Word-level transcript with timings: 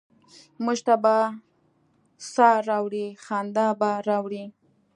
موږ 0.63 0.77
ته 0.85 0.93
به 1.03 1.15
سا 2.31 2.49
ه 2.57 2.63
راوړي، 2.69 3.05
خندا 3.23 3.67
به 3.79 3.89
راوړي؟ 4.07 4.43